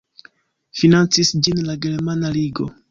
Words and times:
Financis 0.81 1.33
ĝin 1.49 1.63
la 1.71 1.79
Germana 1.87 2.35
Ligo. 2.41 2.73